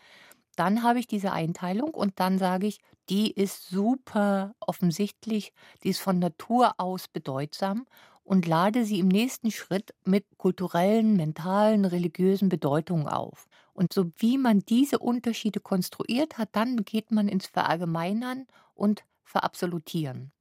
Dann 0.59 0.83
habe 0.83 0.99
ich 0.99 1.07
diese 1.07 1.31
Einteilung 1.31 1.91
und 1.93 2.19
dann 2.19 2.37
sage 2.37 2.67
ich, 2.67 2.79
die 3.07 3.31
ist 3.31 3.69
super 3.69 4.55
offensichtlich, 4.59 5.53
die 5.85 5.89
ist 5.89 6.01
von 6.01 6.19
Natur 6.19 6.73
aus 6.77 7.07
bedeutsam 7.07 7.85
und 8.25 8.45
lade 8.45 8.83
sie 8.83 8.99
im 8.99 9.07
nächsten 9.07 9.51
Schritt 9.51 9.93
mit 10.03 10.25
kulturellen, 10.37 11.15
mentalen, 11.15 11.85
religiösen 11.85 12.49
Bedeutungen 12.49 13.07
auf. 13.07 13.47
Und 13.71 13.93
so 13.93 14.11
wie 14.17 14.37
man 14.37 14.59
diese 14.59 14.99
Unterschiede 14.99 15.61
konstruiert 15.61 16.37
hat, 16.37 16.49
dann 16.51 16.83
geht 16.83 17.09
man 17.09 17.29
ins 17.29 17.47
Verallgemeinern 17.47 18.45
und 18.75 19.05
Verabsolutieren 19.23 20.33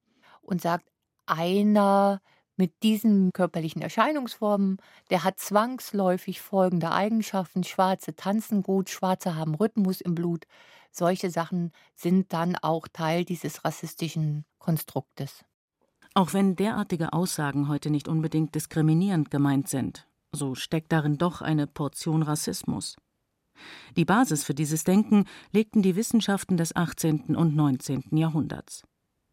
und 0.42 0.60
sagt, 0.60 0.90
einer 1.26 2.20
mit 2.58 2.82
diesen 2.82 3.32
körperlichen 3.32 3.80
Erscheinungsformen, 3.80 4.78
der 5.10 5.24
hat 5.24 5.38
zwangsläufig 5.38 6.40
folgende 6.40 6.90
Eigenschaften. 6.90 7.64
Schwarze 7.64 8.14
tanzen 8.14 8.62
gut, 8.62 8.90
Schwarze 8.90 9.36
haben 9.36 9.54
Rhythmus 9.54 10.00
im 10.00 10.14
Blut. 10.14 10.46
Solche 10.90 11.30
Sachen 11.30 11.72
sind 11.94 12.32
dann 12.32 12.56
auch 12.56 12.88
Teil 12.88 13.24
dieses 13.24 13.64
rassistischen 13.64 14.44
Konstruktes. 14.58 15.44
Auch 16.14 16.32
wenn 16.32 16.56
derartige 16.56 17.12
Aussagen 17.12 17.68
heute 17.68 17.90
nicht 17.90 18.08
unbedingt 18.08 18.54
diskriminierend 18.54 19.30
gemeint 19.30 19.68
sind, 19.68 20.08
so 20.32 20.54
steckt 20.54 20.92
darin 20.92 21.16
doch 21.16 21.42
eine 21.42 21.66
Portion 21.66 22.22
Rassismus. 22.22 22.96
Die 23.96 24.04
Basis 24.04 24.44
für 24.44 24.54
dieses 24.54 24.84
Denken 24.84 25.24
legten 25.52 25.82
die 25.82 25.96
Wissenschaften 25.96 26.56
des 26.56 26.74
18. 26.74 27.36
und 27.36 27.56
19. 27.56 28.16
Jahrhunderts. 28.16 28.82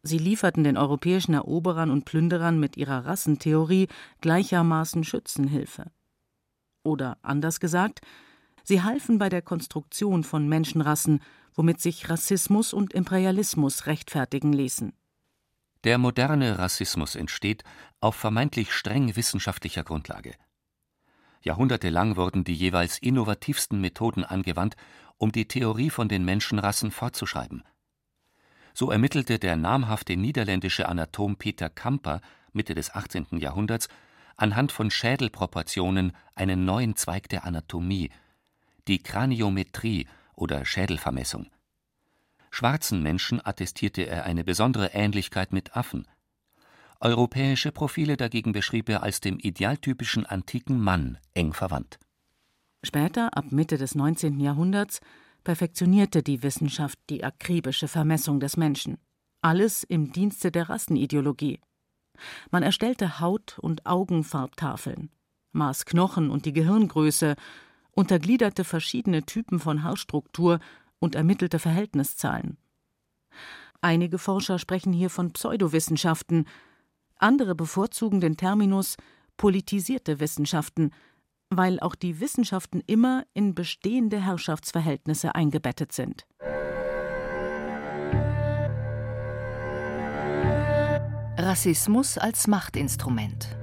Sie 0.06 0.18
lieferten 0.18 0.62
den 0.62 0.76
europäischen 0.76 1.34
Eroberern 1.34 1.90
und 1.90 2.04
Plünderern 2.04 2.60
mit 2.60 2.76
ihrer 2.76 3.04
Rassentheorie 3.06 3.88
gleichermaßen 4.20 5.02
Schützenhilfe. 5.02 5.90
Oder 6.84 7.18
anders 7.22 7.58
gesagt, 7.58 8.00
sie 8.62 8.82
halfen 8.82 9.18
bei 9.18 9.28
der 9.28 9.42
Konstruktion 9.42 10.22
von 10.22 10.48
Menschenrassen, 10.48 11.20
womit 11.54 11.80
sich 11.80 12.08
Rassismus 12.08 12.72
und 12.72 12.92
Imperialismus 12.92 13.86
rechtfertigen 13.86 14.52
ließen. 14.52 14.92
Der 15.82 15.98
moderne 15.98 16.58
Rassismus 16.58 17.16
entsteht 17.16 17.64
auf 18.00 18.14
vermeintlich 18.14 18.72
streng 18.72 19.16
wissenschaftlicher 19.16 19.82
Grundlage. 19.82 20.34
Jahrhundertelang 21.42 22.16
wurden 22.16 22.44
die 22.44 22.54
jeweils 22.54 22.98
innovativsten 22.98 23.80
Methoden 23.80 24.24
angewandt, 24.24 24.76
um 25.16 25.32
die 25.32 25.48
Theorie 25.48 25.90
von 25.90 26.08
den 26.08 26.24
Menschenrassen 26.24 26.92
fortzuschreiben. 26.92 27.64
So 28.78 28.90
ermittelte 28.90 29.38
der 29.38 29.56
namhafte 29.56 30.18
niederländische 30.18 30.86
Anatom 30.86 31.36
Peter 31.36 31.70
Kamper 31.70 32.20
Mitte 32.52 32.74
des 32.74 32.94
18. 32.94 33.38
Jahrhunderts 33.38 33.88
anhand 34.36 34.70
von 34.70 34.90
Schädelproportionen 34.90 36.12
einen 36.34 36.66
neuen 36.66 36.94
Zweig 36.94 37.30
der 37.30 37.46
Anatomie, 37.46 38.10
die 38.86 39.02
Kraniometrie 39.02 40.06
oder 40.34 40.66
Schädelvermessung. 40.66 41.46
Schwarzen 42.50 43.02
Menschen 43.02 43.40
attestierte 43.42 44.02
er 44.02 44.24
eine 44.24 44.44
besondere 44.44 44.88
Ähnlichkeit 44.92 45.54
mit 45.54 45.74
Affen. 45.74 46.06
Europäische 47.00 47.72
Profile 47.72 48.18
dagegen 48.18 48.52
beschrieb 48.52 48.90
er 48.90 49.02
als 49.02 49.22
dem 49.22 49.38
idealtypischen 49.38 50.26
antiken 50.26 50.78
Mann 50.78 51.16
eng 51.32 51.54
verwandt. 51.54 51.98
Später, 52.82 53.34
ab 53.38 53.46
Mitte 53.52 53.78
des 53.78 53.94
19. 53.94 54.38
Jahrhunderts, 54.38 55.00
perfektionierte 55.46 56.24
die 56.24 56.42
Wissenschaft 56.42 56.98
die 57.08 57.22
akribische 57.22 57.86
Vermessung 57.86 58.40
des 58.40 58.56
Menschen. 58.56 58.98
Alles 59.42 59.84
im 59.84 60.10
Dienste 60.10 60.50
der 60.50 60.68
Rassenideologie. 60.68 61.60
Man 62.50 62.64
erstellte 62.64 63.20
Haut- 63.20 63.56
und 63.60 63.86
Augenfarbtafeln, 63.86 65.08
maß 65.52 65.84
Knochen 65.84 66.30
und 66.30 66.46
die 66.46 66.52
Gehirngröße, 66.52 67.36
untergliederte 67.92 68.64
verschiedene 68.64 69.22
Typen 69.24 69.60
von 69.60 69.84
Haarstruktur 69.84 70.58
und 70.98 71.14
ermittelte 71.14 71.60
Verhältniszahlen. 71.60 72.56
Einige 73.80 74.18
Forscher 74.18 74.58
sprechen 74.58 74.92
hier 74.92 75.10
von 75.10 75.32
Pseudowissenschaften, 75.32 76.48
andere 77.18 77.54
bevorzugen 77.54 78.20
den 78.20 78.36
Terminus 78.36 78.96
politisierte 79.36 80.18
Wissenschaften, 80.18 80.90
weil 81.50 81.80
auch 81.80 81.94
die 81.94 82.20
Wissenschaften 82.20 82.82
immer 82.86 83.24
in 83.34 83.54
bestehende 83.54 84.20
Herrschaftsverhältnisse 84.20 85.34
eingebettet 85.34 85.92
sind. 85.92 86.26
Rassismus 91.38 92.18
als 92.18 92.46
Machtinstrument. 92.46 93.56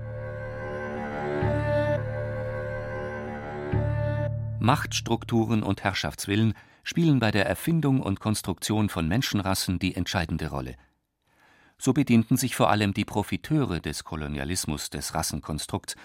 Machtstrukturen 4.59 5.61
und 5.63 5.83
Herrschaftswillen 5.83 6.53
spielen 6.83 7.19
bei 7.19 7.31
der 7.31 7.45
Erfindung 7.45 8.01
und 8.01 8.19
Konstruktion 8.19 8.89
von 8.89 9.07
Menschenrassen 9.07 9.79
die 9.79 9.95
entscheidende 9.95 10.49
Rolle. 10.49 10.75
So 11.77 11.91
bedienten 11.91 12.37
sich 12.37 12.55
vor 12.55 12.69
allem 12.69 12.93
die 12.93 13.03
Profiteure 13.03 13.81
des 13.81 14.05
Kolonialismus 14.05 14.89
des 14.89 15.13
Rassenkonstrukts, 15.15 15.95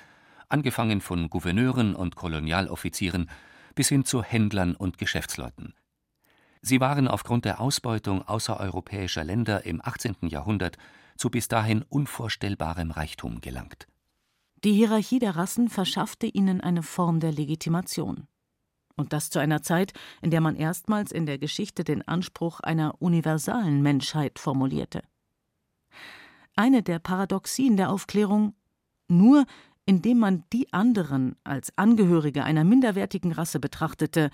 angefangen 0.48 1.00
von 1.00 1.30
Gouverneuren 1.30 1.94
und 1.94 2.16
Kolonialoffizieren 2.16 3.30
bis 3.74 3.88
hin 3.88 4.04
zu 4.04 4.22
Händlern 4.22 4.74
und 4.74 4.98
Geschäftsleuten. 4.98 5.74
Sie 6.62 6.80
waren 6.80 7.06
aufgrund 7.06 7.44
der 7.44 7.60
Ausbeutung 7.60 8.22
außereuropäischer 8.22 9.24
Länder 9.24 9.64
im 9.64 9.80
18. 9.82 10.16
Jahrhundert 10.22 10.76
zu 11.16 11.30
bis 11.30 11.48
dahin 11.48 11.84
unvorstellbarem 11.88 12.90
Reichtum 12.90 13.40
gelangt. 13.40 13.86
Die 14.64 14.72
Hierarchie 14.72 15.20
der 15.20 15.36
Rassen 15.36 15.68
verschaffte 15.68 16.26
ihnen 16.26 16.60
eine 16.60 16.82
Form 16.82 17.20
der 17.20 17.32
Legitimation. 17.32 18.26
Und 18.96 19.12
das 19.12 19.30
zu 19.30 19.38
einer 19.38 19.62
Zeit, 19.62 19.92
in 20.20 20.32
der 20.32 20.40
man 20.40 20.56
erstmals 20.56 21.12
in 21.12 21.26
der 21.26 21.38
Geschichte 21.38 21.84
den 21.84 22.06
Anspruch 22.08 22.58
einer 22.58 23.00
universalen 23.00 23.80
Menschheit 23.82 24.40
formulierte. 24.40 25.02
Eine 26.56 26.82
der 26.82 26.98
Paradoxien 26.98 27.76
der 27.76 27.90
Aufklärung 27.90 28.54
nur 29.06 29.46
indem 29.88 30.18
man 30.18 30.44
die 30.52 30.70
anderen 30.70 31.36
als 31.44 31.72
Angehörige 31.78 32.44
einer 32.44 32.62
minderwertigen 32.62 33.32
Rasse 33.32 33.58
betrachtete, 33.58 34.28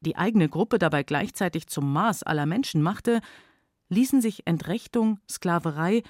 die 0.00 0.16
eigene 0.16 0.48
Gruppe 0.48 0.78
dabei 0.78 1.02
gleichzeitig 1.02 1.66
zum 1.66 1.92
Maß 1.92 2.22
aller 2.22 2.46
Menschen 2.46 2.80
machte, 2.80 3.20
ließen 3.90 4.22
sich 4.22 4.46
Entrechtung, 4.46 5.20
Sklaverei 5.30 6.02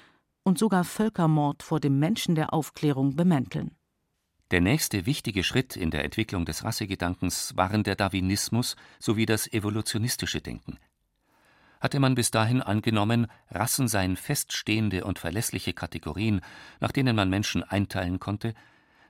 und 0.43 0.57
sogar 0.57 0.85
Völkermord 0.85 1.61
vor 1.61 1.81
dem 1.81 1.99
Menschen 1.99 2.35
der 2.35 2.53
Aufklärung 2.53 3.17
bemänteln. 3.17 3.75
Der 4.51 4.61
nächste 4.61 5.05
wichtige 5.05 5.43
Schritt 5.43 5.75
in 5.75 5.91
der 5.91 6.05
Entwicklung 6.05 6.45
des 6.45 6.63
Rassegedankens 6.63 7.51
waren 7.57 7.83
der 7.83 7.97
Darwinismus 7.97 8.77
sowie 8.99 9.25
das 9.25 9.51
evolutionistische 9.51 10.39
Denken. 10.39 10.79
Hatte 11.81 11.99
man 11.99 12.15
bis 12.15 12.31
dahin 12.31 12.61
angenommen, 12.61 13.27
Rassen 13.49 13.89
seien 13.89 14.15
feststehende 14.15 15.03
und 15.03 15.19
verlässliche 15.19 15.73
Kategorien, 15.73 16.39
nach 16.79 16.93
denen 16.93 17.17
man 17.17 17.29
Menschen 17.29 17.61
einteilen 17.61 18.21
konnte, 18.21 18.53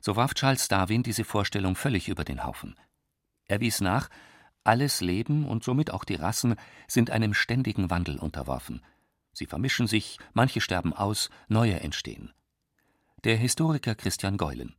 so 0.06 0.16
warf 0.16 0.36
Charles 0.36 0.68
Darwin 0.68 1.02
diese 1.02 1.24
Vorstellung 1.24 1.76
völlig 1.76 2.10
über 2.10 2.24
den 2.24 2.44
Haufen. 2.44 2.76
Er 3.46 3.60
wies 3.60 3.82
nach, 3.82 4.10
alles 4.64 5.02
Leben 5.02 5.48
und 5.48 5.64
somit 5.64 5.90
auch 5.90 6.04
die 6.04 6.14
Rassen 6.14 6.58
sind 6.88 7.10
einem 7.10 7.34
ständigen 7.34 7.90
Wandel 7.90 8.20
unterworfen. 8.20 8.84
Sie 9.34 9.48
vermischen 9.48 9.88
sich, 9.88 10.20
manche 10.34 10.62
sterben 10.62 10.94
aus, 10.94 11.32
neue 11.48 11.80
entstehen. 11.80 12.32
Der 13.24 13.36
Historiker 13.36 13.96
Christian 13.96 14.38
Geulen. 14.38 14.76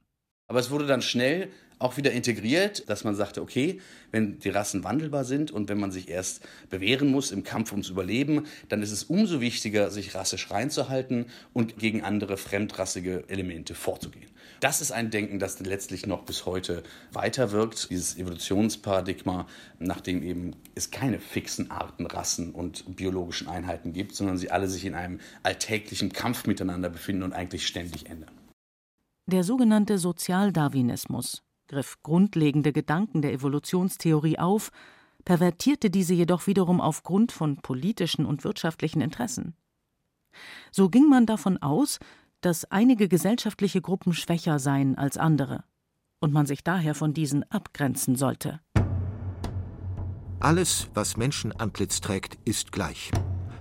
Aber 0.47 0.61
es 0.61 0.71
wurde 0.71 0.87
dann 0.87 1.03
schnell 1.03 1.51
auch 1.79 1.97
wieder 1.97 2.13
integriert, 2.13 2.89
dass 2.89 3.05
man 3.05 3.15
sagte, 3.15 3.43
okay, 3.43 3.81
wenn 4.11 4.39
die 4.39 4.49
Rassen 4.49 4.85
wandelbar 4.85 5.25
sind 5.25 5.51
und 5.51 5.69
wenn 5.69 5.79
man 5.79 5.93
sich 5.93 6.09
erst 6.09 6.41
bewähren 6.71 7.09
muss 7.09 7.31
im 7.31 7.45
Kampf 7.45 7.73
ums 7.73 7.91
Überleben, 7.91 8.47
dann 8.69 8.83
ist 8.83 8.93
es 8.93 9.05
umso 9.05 9.41
wichtiger, 9.41 9.91
sich 9.91 10.15
rassisch 10.15 10.51
reinzuhalten 10.51 11.27
und 11.53 11.79
gegen 11.79 12.03
andere 12.03 12.37
fremdrassige 12.37 13.25
Elemente 13.29 13.75
vorzugehen. 13.75 14.31
Das 14.61 14.81
ist 14.81 14.91
ein 14.91 15.11
Denken, 15.11 15.39
das 15.39 15.61
letztlich 15.61 16.07
noch 16.07 16.23
bis 16.23 16.47
heute 16.47 16.83
weiterwirkt, 17.13 17.91
dieses 17.91 18.17
Evolutionsparadigma, 18.17 19.47
nachdem 19.79 20.23
eben 20.23 20.53
es 20.75 20.91
keine 20.91 21.19
fixen 21.19 21.71
Arten, 21.71 22.07
Rassen 22.07 22.53
und 22.53 22.97
biologischen 22.97 23.49
Einheiten 23.49 23.93
gibt, 23.93 24.15
sondern 24.15 24.39
sie 24.39 24.51
alle 24.51 24.69
sich 24.69 24.87
in 24.87 24.95
einem 24.95 25.21
alltäglichen 25.43 26.13
Kampf 26.13 26.47
miteinander 26.47 26.89
befinden 26.89 27.23
und 27.23 27.35
eigentlich 27.35 27.67
ständig 27.67 28.09
ändern. 28.09 28.31
Der 29.27 29.43
sogenannte 29.43 29.99
Sozialdarwinismus 29.99 31.43
griff 31.67 32.03
grundlegende 32.03 32.73
Gedanken 32.73 33.23
der 33.23 33.33
Evolutionstheorie 33.33 34.39
auf, 34.39 34.71
pervertierte 35.25 35.91
diese 35.91 36.15
jedoch 36.15 36.47
wiederum 36.47 36.81
aufgrund 36.81 37.33
von 37.33 37.57
politischen 37.57 38.27
und 38.27 38.45
wirtschaftlichen 38.45 39.01
Interessen. 39.01 39.55
So 40.71 40.89
ging 40.89 41.09
man 41.09 41.27
davon 41.27 41.59
aus, 41.59 41.99
dass 42.41 42.65
einige 42.71 43.09
gesellschaftliche 43.09 43.81
Gruppen 43.81 44.13
schwächer 44.13 44.59
seien 44.59 44.97
als 44.97 45.17
andere 45.17 45.65
und 46.21 46.33
man 46.33 46.47
sich 46.47 46.63
daher 46.63 46.95
von 46.95 47.13
diesen 47.13 47.51
abgrenzen 47.51 48.17
sollte. 48.17 48.61
Alles, 50.39 50.89
was 50.95 51.17
Menschenantlitz 51.17 52.01
trägt, 52.01 52.39
ist 52.45 52.71
gleich. 52.71 53.11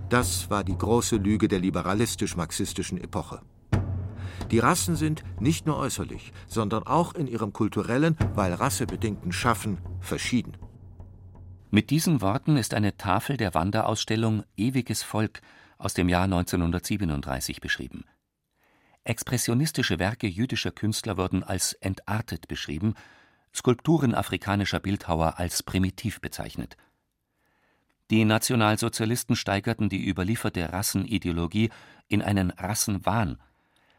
Das 0.08 0.50
war 0.50 0.62
die 0.62 0.76
große 0.76 1.16
Lüge 1.16 1.48
der 1.48 1.58
liberalistisch-marxistischen 1.58 2.98
Epoche. 2.98 3.40
Die 4.50 4.60
Rassen 4.60 4.94
sind 4.94 5.24
nicht 5.40 5.66
nur 5.66 5.76
äußerlich, 5.76 6.32
sondern 6.46 6.84
auch 6.84 7.14
in 7.14 7.26
ihrem 7.26 7.52
kulturellen, 7.52 8.16
weil 8.34 8.52
rassebedingten 8.52 9.32
Schaffen 9.32 9.78
verschieden. 10.00 10.56
Mit 11.70 11.90
diesen 11.90 12.20
Worten 12.20 12.56
ist 12.56 12.72
eine 12.72 12.96
Tafel 12.96 13.36
der 13.36 13.54
Wanderausstellung 13.54 14.44
Ewiges 14.56 15.02
Volk 15.02 15.40
aus 15.78 15.94
dem 15.94 16.08
Jahr 16.08 16.24
1937 16.24 17.60
beschrieben. 17.60 18.04
Expressionistische 19.02 19.98
Werke 19.98 20.26
jüdischer 20.26 20.70
Künstler 20.70 21.16
wurden 21.16 21.42
als 21.42 21.72
entartet 21.74 22.48
beschrieben, 22.48 22.94
Skulpturen 23.54 24.14
afrikanischer 24.14 24.80
Bildhauer 24.80 25.38
als 25.38 25.62
primitiv 25.62 26.20
bezeichnet. 26.20 26.76
Die 28.10 28.24
Nationalsozialisten 28.24 29.34
steigerten 29.34 29.88
die 29.88 30.08
überlieferte 30.08 30.72
Rassenideologie 30.72 31.70
in 32.08 32.22
einen 32.22 32.50
Rassenwahn 32.50 33.38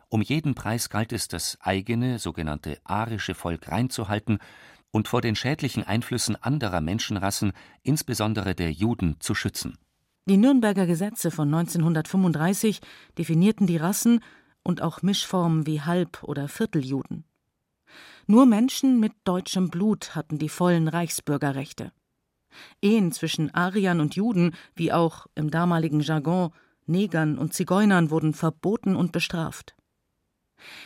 um 0.10 0.22
jeden 0.22 0.56
Preis 0.56 0.89
galt 0.89 1.12
es, 1.12 1.28
das 1.28 1.58
eigene, 1.62 2.20
sogenannte 2.20 2.80
arische 2.84 3.36
Volk 3.36 3.70
reinzuhalten 3.70 4.39
und 4.91 5.08
vor 5.08 5.22
den 5.22 5.36
schädlichen 5.36 5.84
Einflüssen 5.84 6.36
anderer 6.41 6.82
Menschenrassen, 6.82 7.54
insbesondere 7.84 8.56
der 8.56 8.72
Juden, 8.72 9.17
zu 9.20 9.36
schützen. 9.36 9.78
Die 10.26 10.38
Nürnberger 10.38 10.86
Gesetze 10.86 11.32
von 11.32 11.54
1935 11.54 12.82
definierten 13.17 13.67
die 13.67 13.78
Rassen 13.78 14.22
und 14.62 14.82
auch 14.82 15.02
Mischformen 15.02 15.65
wie 15.65 15.82
Halb- 15.82 16.24
oder 16.24 16.50
Vierteljuden. 16.50 17.24
Nur 18.26 18.46
Menschen 18.46 19.00
mit 19.00 19.13
deutschem 19.24 19.70
Blut 19.70 20.15
hatten 20.15 20.38
die 20.38 20.50
vollen 20.50 20.89
Reichsbürgerrechte. 20.89 21.93
Ehen 22.82 23.13
zwischen 23.13 23.54
Ariern 23.54 24.02
und 24.02 24.15
Juden, 24.15 24.54
wie 24.76 24.91
auch 24.91 25.28
im 25.36 25.50
damaligen 25.50 26.02
Jargon 26.02 26.52
Negern 26.86 27.38
und 27.38 27.54
Zigeunern, 27.54 28.10
wurden 28.10 28.34
verboten 28.34 28.98
und 28.98 29.13
bestraft. 29.13 29.77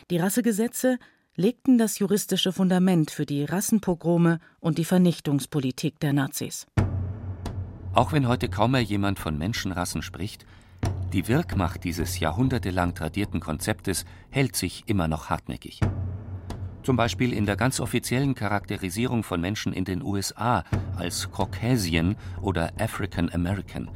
Die 0.10 0.18
Rassegesetze 0.18 0.98
legten 1.36 1.78
das 1.78 2.00
juristische 2.00 2.52
Fundament 2.52 3.12
für 3.12 3.26
die 3.26 3.44
Rassenpogrome 3.44 4.40
und 4.60 4.78
die 4.78 4.86
Vernichtungspolitik 4.86 6.00
der 6.00 6.14
Nazis. 6.14 6.68
Auch 7.94 8.12
wenn 8.12 8.28
heute 8.28 8.50
kaum 8.50 8.72
mehr 8.72 8.82
jemand 8.82 9.20
von 9.20 9.38
Menschenrassen 9.38 10.02
spricht, 10.02 10.46
die 11.14 11.28
Wirkmacht 11.28 11.84
dieses 11.84 12.20
jahrhundertelang 12.20 12.96
tradierten 12.96 13.40
Konzeptes 13.40 14.06
hält 14.30 14.56
sich 14.56 14.84
immer 14.88 15.08
noch 15.08 15.30
hartnäckig. 15.30 15.82
Zum 16.84 16.96
Beispiel 16.96 17.34
in 17.34 17.46
der 17.46 17.58
ganz 17.58 17.80
offiziellen 17.80 18.34
Charakterisierung 18.34 19.24
von 19.24 19.42
Menschen 19.42 19.74
in 19.74 19.86
den 19.86 20.02
USA 20.02 20.64
als 20.96 21.30
Caucasian 21.32 22.16
oder 22.42 22.72
African 22.80 23.30
American. 23.30 23.90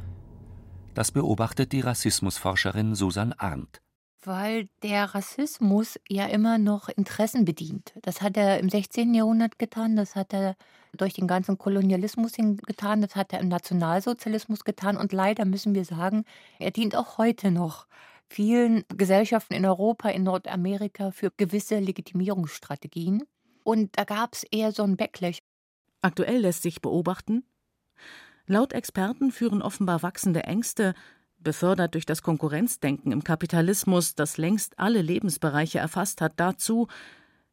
Das 0.94 1.10
beobachtet 1.10 1.72
die 1.72 1.80
Rassismusforscherin 1.80 2.94
Susan 2.94 3.32
Arndt 3.32 3.80
weil 4.26 4.68
der 4.82 5.14
Rassismus 5.14 6.00
ja 6.08 6.26
immer 6.26 6.58
noch 6.58 6.88
Interessen 6.88 7.44
bedient. 7.44 7.94
Das 8.02 8.20
hat 8.20 8.36
er 8.36 8.58
im 8.58 8.68
16. 8.68 9.14
Jahrhundert 9.14 9.58
getan, 9.58 9.96
das 9.96 10.16
hat 10.16 10.34
er 10.34 10.56
durch 10.96 11.14
den 11.14 11.28
ganzen 11.28 11.58
Kolonialismus 11.58 12.32
getan, 12.32 13.02
das 13.02 13.14
hat 13.14 13.32
er 13.32 13.40
im 13.40 13.48
Nationalsozialismus 13.48 14.64
getan 14.64 14.96
und 14.96 15.12
leider 15.12 15.44
müssen 15.44 15.74
wir 15.74 15.84
sagen, 15.84 16.24
er 16.58 16.70
dient 16.72 16.96
auch 16.96 17.18
heute 17.18 17.50
noch 17.50 17.86
vielen 18.28 18.84
Gesellschaften 18.88 19.54
in 19.54 19.64
Europa, 19.64 20.08
in 20.08 20.24
Nordamerika 20.24 21.12
für 21.12 21.30
gewisse 21.36 21.78
Legitimierungsstrategien. 21.78 23.22
Und 23.62 23.96
da 23.96 24.04
gab 24.04 24.34
es 24.34 24.44
eher 24.50 24.72
so 24.72 24.82
ein 24.82 24.96
Backlash. 24.96 25.38
Aktuell 26.00 26.38
lässt 26.38 26.62
sich 26.62 26.80
beobachten, 26.80 27.44
Laut 28.48 28.72
Experten 28.72 29.32
führen 29.32 29.60
offenbar 29.60 30.04
wachsende 30.04 30.44
Ängste 30.44 30.94
befördert 31.46 31.94
durch 31.94 32.04
das 32.04 32.22
Konkurrenzdenken 32.22 33.12
im 33.12 33.22
Kapitalismus, 33.22 34.16
das 34.16 34.36
längst 34.36 34.80
alle 34.80 35.00
Lebensbereiche 35.00 35.78
erfasst 35.78 36.20
hat, 36.20 36.32
dazu, 36.40 36.88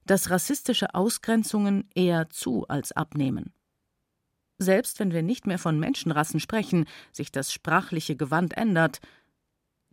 dass 0.08 0.32
rassistische 0.32 0.96
Ausgrenzungen 0.96 1.88
eher 1.94 2.28
zu 2.32 2.68
als 2.68 2.92
abnehmen. 2.92 3.54
Selbst 4.58 5.00
wenn 5.00 5.12
wir 5.14 5.22
nicht 5.22 5.46
mehr 5.46 5.60
von 5.60 5.80
Menschenrassen 5.80 6.40
sprechen, 6.40 6.86
sich 7.12 7.32
das 7.32 7.54
sprachliche 7.54 8.16
Gewand 8.16 8.58
ändert, 8.58 9.00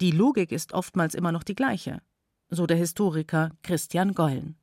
die 0.01 0.13
Logik 0.13 0.51
ist 0.51 0.73
oftmals 0.73 1.15
immer 1.15 1.31
noch 1.31 1.43
die 1.43 1.55
gleiche, 1.55 2.01
so 2.49 2.67
der 2.67 2.79
Historiker 2.79 3.51
Christian 3.63 4.15
Gollen. 4.15 4.57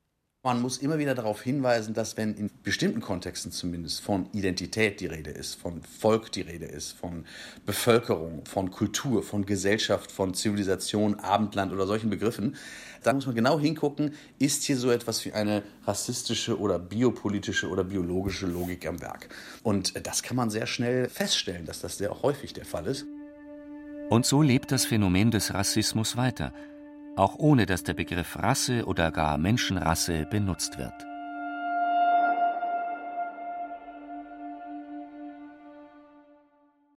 Man 0.48 0.62
muss 0.62 0.78
immer 0.78 0.98
wieder 0.98 1.14
darauf 1.14 1.42
hinweisen, 1.42 1.92
dass 1.92 2.16
wenn 2.16 2.34
in 2.34 2.50
bestimmten 2.64 3.02
Kontexten 3.02 3.52
zumindest 3.52 4.00
von 4.00 4.30
Identität 4.32 4.98
die 4.98 5.04
Rede 5.04 5.28
ist, 5.28 5.56
von 5.56 5.82
Volk 5.82 6.32
die 6.32 6.40
Rede 6.40 6.64
ist, 6.64 6.92
von 6.92 7.26
Bevölkerung, 7.66 8.46
von 8.46 8.70
Kultur, 8.70 9.22
von 9.22 9.44
Gesellschaft, 9.44 10.10
von 10.10 10.32
Zivilisation, 10.32 11.16
Abendland 11.16 11.70
oder 11.70 11.86
solchen 11.86 12.08
Begriffen, 12.08 12.56
da 13.02 13.12
muss 13.12 13.26
man 13.26 13.34
genau 13.34 13.60
hingucken, 13.60 14.14
ist 14.38 14.62
hier 14.64 14.78
so 14.78 14.90
etwas 14.90 15.22
wie 15.26 15.34
eine 15.34 15.64
rassistische 15.86 16.58
oder 16.58 16.78
biopolitische 16.78 17.68
oder 17.68 17.84
biologische 17.84 18.46
Logik 18.46 18.86
am 18.86 19.02
Werk. 19.02 19.28
Und 19.62 20.06
das 20.06 20.22
kann 20.22 20.38
man 20.38 20.48
sehr 20.48 20.66
schnell 20.66 21.10
feststellen, 21.10 21.66
dass 21.66 21.82
das 21.82 21.98
sehr 21.98 22.22
häufig 22.22 22.54
der 22.54 22.64
Fall 22.64 22.86
ist. 22.86 23.04
Und 24.08 24.24
so 24.24 24.40
lebt 24.40 24.72
das 24.72 24.86
Phänomen 24.86 25.30
des 25.30 25.52
Rassismus 25.52 26.16
weiter– 26.16 26.54
auch 27.18 27.34
ohne 27.38 27.66
dass 27.66 27.82
der 27.82 27.94
Begriff 27.94 28.36
Rasse 28.36 28.84
oder 28.86 29.10
gar 29.10 29.38
Menschenrasse 29.38 30.26
benutzt 30.26 30.78
wird 30.78 31.07